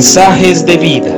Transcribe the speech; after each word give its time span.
Mensajes 0.00 0.64
de 0.64 0.76
vida. 0.78 1.16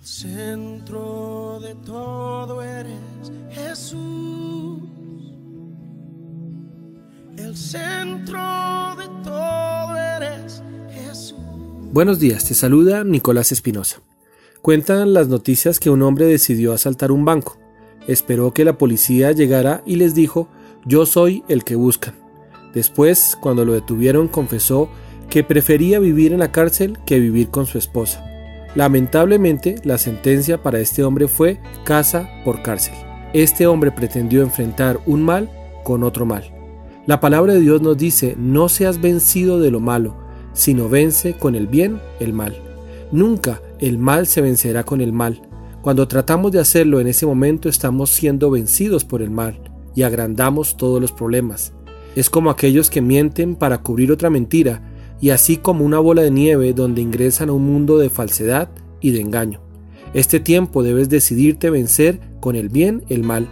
Centro 0.00 1.58
de 1.60 1.74
todo 1.84 2.62
eres 2.62 3.32
Jesús. 3.50 4.80
El 7.36 7.56
centro 7.56 8.40
de 8.98 9.08
todo 9.24 9.96
eres 9.96 10.62
Jesús. 10.92 11.38
Buenos 11.92 12.18
días, 12.18 12.44
te 12.44 12.54
saluda 12.54 13.02
Nicolás 13.04 13.50
Espinosa. 13.52 14.02
Cuentan 14.60 15.14
las 15.14 15.28
noticias 15.28 15.80
que 15.80 15.90
un 15.90 16.02
hombre 16.02 16.26
decidió 16.26 16.72
asaltar 16.72 17.10
un 17.10 17.24
banco. 17.24 17.61
Esperó 18.06 18.52
que 18.52 18.64
la 18.64 18.78
policía 18.78 19.32
llegara 19.32 19.82
y 19.86 19.96
les 19.96 20.14
dijo, 20.14 20.48
yo 20.84 21.06
soy 21.06 21.44
el 21.48 21.64
que 21.64 21.76
buscan. 21.76 22.14
Después, 22.74 23.36
cuando 23.40 23.64
lo 23.64 23.74
detuvieron, 23.74 24.28
confesó 24.28 24.88
que 25.28 25.44
prefería 25.44 25.98
vivir 25.98 26.32
en 26.32 26.40
la 26.40 26.52
cárcel 26.52 26.98
que 27.06 27.20
vivir 27.20 27.48
con 27.48 27.66
su 27.66 27.78
esposa. 27.78 28.24
Lamentablemente, 28.74 29.76
la 29.84 29.98
sentencia 29.98 30.62
para 30.62 30.80
este 30.80 31.04
hombre 31.04 31.28
fue 31.28 31.60
casa 31.84 32.30
por 32.44 32.62
cárcel. 32.62 32.94
Este 33.32 33.66
hombre 33.66 33.92
pretendió 33.92 34.42
enfrentar 34.42 35.00
un 35.06 35.22
mal 35.22 35.50
con 35.84 36.02
otro 36.02 36.26
mal. 36.26 36.44
La 37.06 37.20
palabra 37.20 37.54
de 37.54 37.60
Dios 37.60 37.82
nos 37.82 37.98
dice, 37.98 38.34
no 38.38 38.68
seas 38.68 39.00
vencido 39.00 39.58
de 39.60 39.70
lo 39.70 39.80
malo, 39.80 40.16
sino 40.52 40.88
vence 40.88 41.34
con 41.34 41.54
el 41.54 41.66
bien 41.66 42.00
el 42.20 42.32
mal. 42.32 42.56
Nunca 43.10 43.60
el 43.78 43.98
mal 43.98 44.26
se 44.26 44.40
vencerá 44.40 44.84
con 44.84 45.00
el 45.00 45.12
mal. 45.12 45.42
Cuando 45.82 46.06
tratamos 46.06 46.52
de 46.52 46.60
hacerlo 46.60 47.00
en 47.00 47.08
ese 47.08 47.26
momento 47.26 47.68
estamos 47.68 48.10
siendo 48.10 48.52
vencidos 48.52 49.04
por 49.04 49.20
el 49.20 49.32
mal 49.32 49.58
y 49.96 50.02
agrandamos 50.02 50.76
todos 50.76 51.00
los 51.00 51.10
problemas. 51.10 51.72
Es 52.14 52.30
como 52.30 52.50
aquellos 52.50 52.88
que 52.88 53.00
mienten 53.00 53.56
para 53.56 53.78
cubrir 53.78 54.12
otra 54.12 54.30
mentira 54.30 54.80
y 55.20 55.30
así 55.30 55.56
como 55.56 55.84
una 55.84 55.98
bola 55.98 56.22
de 56.22 56.30
nieve 56.30 56.72
donde 56.72 57.02
ingresan 57.02 57.48
a 57.48 57.52
un 57.52 57.66
mundo 57.66 57.98
de 57.98 58.10
falsedad 58.10 58.68
y 59.00 59.10
de 59.10 59.22
engaño. 59.22 59.60
Este 60.14 60.38
tiempo 60.38 60.84
debes 60.84 61.08
decidirte 61.08 61.68
vencer 61.68 62.20
con 62.38 62.54
el 62.54 62.68
bien 62.68 63.02
el 63.08 63.24
mal. 63.24 63.48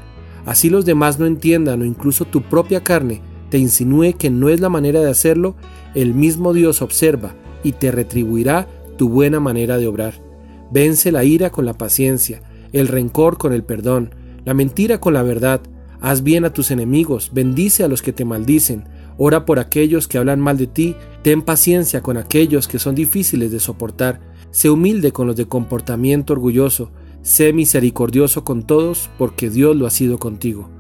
Así 0.47 0.71
los 0.71 0.85
demás 0.85 1.19
no 1.19 1.27
entiendan 1.27 1.83
o 1.83 1.85
incluso 1.85 2.27
tu 2.27 2.43
propia 2.43 2.85
carne 2.85 3.23
te 3.51 3.59
insinúe 3.59 4.13
que 4.17 4.31
no 4.31 4.51
es 4.51 4.61
la 4.61 4.69
manera 4.69 5.01
de 5.01 5.11
hacerlo, 5.11 5.57
el 5.97 6.15
mismo 6.15 6.53
Dios 6.53 6.81
observa 6.81 7.35
y 7.65 7.73
te 7.73 7.91
retribuirá 7.91 8.69
tu 8.97 9.09
buena 9.09 9.41
manera 9.41 9.79
de 9.79 9.89
obrar. 9.89 10.30
Vence 10.71 11.13
la 11.13 11.25
ira 11.25 11.51
con 11.51 11.65
la 11.65 11.75
paciencia, 11.75 12.43
el 12.73 12.89
rencor 12.89 13.39
con 13.39 13.53
el 13.53 13.65
perdón, 13.65 14.15
la 14.45 14.55
mentira 14.55 14.99
con 14.99 15.15
la 15.15 15.23
verdad, 15.23 15.61
Haz 16.01 16.23
bien 16.23 16.47
a 16.47 16.53
tus 16.53 16.71
enemigos, 16.71 17.31
bendice 17.33 17.85
a 17.85 17.89
los 17.89 18.01
que 18.01 18.15
te 18.15 18.25
maldicen, 18.25 18.85
ora 19.19 19.45
por 19.45 19.59
aquellos 19.59 20.09
que 20.09 20.17
hablan 20.17 20.41
mal 20.41 20.57
de 20.57 20.67
ti, 20.67 20.97
ten 21.23 21.43
paciencia 21.43 22.01
con 22.01 22.17
aquellos 22.17 22.69
que 22.69 22.79
son 22.79 22.95
difíciles 22.95 23.53
de 23.53 23.61
soportar, 23.61 24.21
sé 24.51 24.71
humilde 24.71 25.13
con 25.13 25.27
los 25.27 25.37
de 25.37 25.47
comportamiento 25.47 26.33
orgulloso, 26.33 26.91
sé 27.21 27.53
misericordioso 27.53 28.45
con 28.45 28.63
todos, 28.63 29.11
porque 29.19 29.51
Dios 29.51 29.77
lo 29.77 29.87
ha 29.87 29.91
sido 29.91 30.19
contigo. 30.19 30.71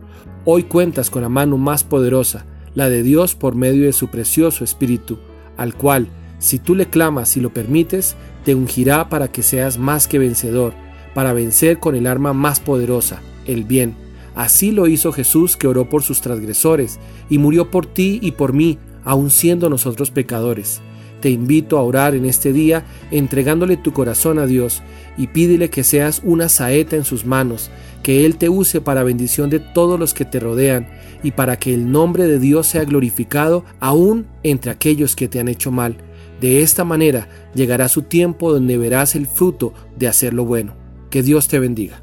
Hoy 0.46 0.62
cuentas 0.62 1.10
con 1.10 1.20
la 1.20 1.28
mano 1.28 1.58
más 1.58 1.84
poderosa, 1.84 2.46
la 2.74 2.88
de 2.88 3.02
Dios 3.02 3.34
por 3.34 3.54
medio 3.54 3.84
de 3.84 3.92
su 3.92 4.08
precioso 4.08 4.64
Espíritu, 4.64 5.18
al 5.58 5.74
cual, 5.74 6.08
si 6.40 6.58
tú 6.58 6.74
le 6.74 6.86
clamas 6.86 7.36
y 7.36 7.40
lo 7.40 7.54
permites, 7.54 8.16
te 8.44 8.56
ungirá 8.56 9.08
para 9.08 9.28
que 9.28 9.44
seas 9.44 9.78
más 9.78 10.08
que 10.08 10.18
vencedor, 10.18 10.74
para 11.14 11.32
vencer 11.32 11.78
con 11.78 11.94
el 11.94 12.08
arma 12.08 12.32
más 12.32 12.58
poderosa, 12.58 13.22
el 13.46 13.62
bien 13.62 13.94
Así 14.34 14.70
lo 14.70 14.86
hizo 14.86 15.12
Jesús 15.12 15.56
que 15.56 15.66
oró 15.66 15.88
por 15.88 16.02
sus 16.02 16.20
transgresores 16.20 16.98
y 17.28 17.38
murió 17.38 17.70
por 17.70 17.86
ti 17.86 18.18
y 18.22 18.32
por 18.32 18.52
mí, 18.52 18.78
aun 19.04 19.30
siendo 19.30 19.68
nosotros 19.68 20.10
pecadores. 20.10 20.80
Te 21.20 21.30
invito 21.30 21.76
a 21.76 21.82
orar 21.82 22.14
en 22.14 22.24
este 22.24 22.52
día 22.52 22.86
entregándole 23.10 23.76
tu 23.76 23.92
corazón 23.92 24.38
a 24.38 24.46
Dios 24.46 24.82
y 25.18 25.26
pídele 25.26 25.68
que 25.68 25.84
seas 25.84 26.22
una 26.24 26.48
saeta 26.48 26.96
en 26.96 27.04
sus 27.04 27.26
manos, 27.26 27.70
que 28.02 28.24
Él 28.24 28.36
te 28.36 28.48
use 28.48 28.80
para 28.80 29.02
bendición 29.02 29.50
de 29.50 29.58
todos 29.58 30.00
los 30.00 30.14
que 30.14 30.24
te 30.24 30.40
rodean 30.40 30.88
y 31.22 31.32
para 31.32 31.58
que 31.58 31.74
el 31.74 31.92
nombre 31.92 32.26
de 32.26 32.38
Dios 32.38 32.68
sea 32.68 32.84
glorificado 32.84 33.64
aún 33.80 34.26
entre 34.42 34.70
aquellos 34.70 35.16
que 35.16 35.28
te 35.28 35.40
han 35.40 35.48
hecho 35.48 35.70
mal. 35.70 35.96
De 36.40 36.62
esta 36.62 36.84
manera 36.84 37.28
llegará 37.54 37.88
su 37.88 38.02
tiempo 38.02 38.52
donde 38.52 38.78
verás 38.78 39.14
el 39.14 39.26
fruto 39.26 39.74
de 39.96 40.08
hacer 40.08 40.32
lo 40.32 40.44
bueno. 40.44 40.74
Que 41.10 41.22
Dios 41.22 41.48
te 41.48 41.58
bendiga. 41.58 42.02